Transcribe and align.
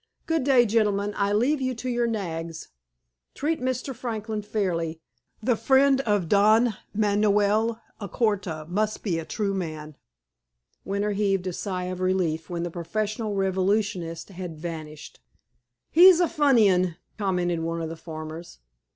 "Good 0.25 0.43
day, 0.43 0.65
gentlemen. 0.65 1.13
I 1.15 1.31
leave 1.31 1.61
you 1.61 1.75
to 1.75 1.87
your 1.87 2.07
nags. 2.07 2.69
Treat 3.35 3.61
Mr. 3.61 3.93
Franklin 3.93 4.41
fairly. 4.41 4.99
The 5.43 5.55
friend 5.55 6.01
of 6.07 6.27
Don 6.27 6.75
Manoel 6.91 7.79
Alcorta 8.01 8.65
must 8.67 9.03
be 9.03 9.19
a 9.19 9.25
true 9.25 9.53
man." 9.53 9.95
Winter 10.83 11.11
heaved 11.11 11.45
a 11.45 11.53
sigh 11.53 11.83
of 11.83 11.99
relief 11.99 12.49
when 12.49 12.63
the 12.63 12.71
professional 12.71 13.35
revolutionist 13.35 14.29
had 14.29 14.57
vanished. 14.57 15.19
"He's 15.91 16.19
a 16.19 16.27
funny 16.27 16.67
'un," 16.67 16.95
commented 17.19 17.59
one 17.59 17.79
of 17.79 17.89
the 17.89 17.95
farmers. 17.95 18.57